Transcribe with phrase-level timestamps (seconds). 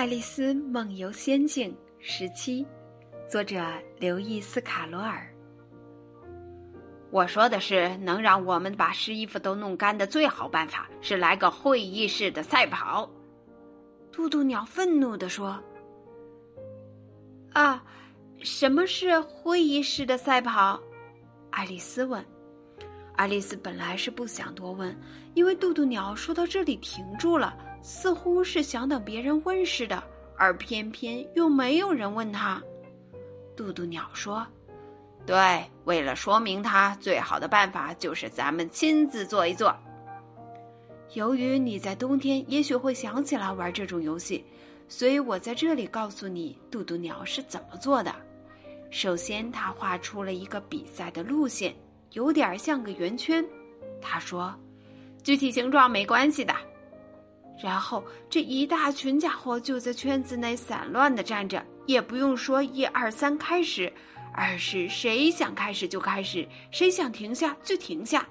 [0.00, 2.66] 爱丽丝梦游仙境十七，
[3.28, 3.62] 作者
[3.98, 5.30] 刘易斯卡罗尔。
[7.10, 13.10] 我说的是，能让我们把湿衣服都弄干的最好办法是来个会议室的赛跑。
[14.10, 15.62] 渡渡鸟愤怒地说
[17.52, 17.84] ：“啊，
[18.38, 20.80] 什么是会议室的赛跑？”
[21.52, 22.24] 爱丽丝问。
[23.16, 24.98] 爱丽丝本来是不想多问，
[25.34, 27.54] 因为渡渡鸟说到这里停住了。
[27.82, 30.02] 似乎是想等别人问似的，
[30.36, 32.62] 而偏偏又没有人问他。
[33.56, 34.46] 渡渡鸟说
[35.26, 39.74] ：“对，为了说明它，最好的办法就是咱们亲自做一做。
[41.14, 44.44] 由于你在冬天也许会想起来玩这种游戏，
[44.88, 48.14] 所以我在这里告诉你，渡渡鸟是怎么做的。
[48.90, 51.74] 首先，他画出了一个比赛的路线，
[52.12, 53.44] 有点像个圆圈。
[54.00, 54.54] 他说
[55.22, 56.54] ：‘具体形状没关系的。’”
[57.62, 63.92] 然后这一大群家伙就在圈子内散乱的站着，也不用说一二三开始，
[64.32, 68.26] 而是谁想开始就开始，谁想停下就停下。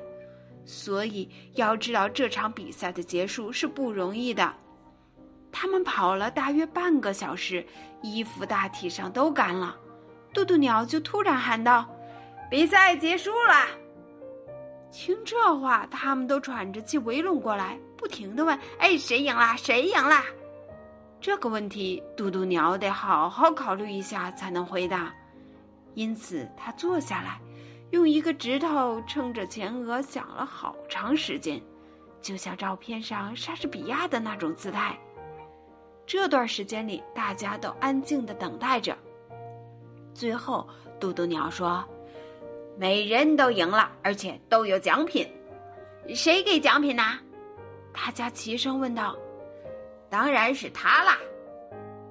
[0.66, 4.52] 所以要知道这场比赛的结束是不容易的。
[5.52, 7.66] 他们跑了大约半个小时，
[8.02, 9.76] 衣服大体上都干了。
[10.32, 11.88] 渡渡鸟就突然喊道
[12.50, 13.66] ：“比赛结束了！”
[14.92, 17.80] 听这话，他们都喘着气围拢过来。
[18.00, 19.58] 不停的问：“哎，谁赢啦？
[19.58, 20.24] 谁赢啦？”
[21.20, 25.14] 这个问题，嘟嘟鸟得好好考虑一下才能回答。
[25.96, 27.42] 因此，他坐下来，
[27.92, 31.62] 用一个指头撑着前额，想了好长时间，
[32.22, 34.98] 就像照片上莎士比亚的那种姿态。
[36.08, 38.98] 这段时间里，大家都安静的等待着。
[40.14, 40.66] 最后，
[41.02, 41.84] 嘟嘟鸟说
[42.80, 45.30] ：“每人都赢了，而且都有奖品。
[46.16, 47.04] 谁给奖品呢？”
[48.02, 49.14] 大家齐声问道
[50.10, 51.18] ：“当然是他啦！”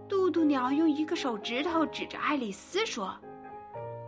[0.06, 3.17] 渡渡鸟用一个手指头指着爱丽丝说。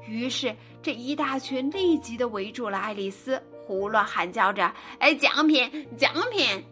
[0.07, 4.71] 于是这一大群立即的围住了爱丽丝，胡乱喊叫着
[5.01, 6.63] ：“哎，奖品，奖品！”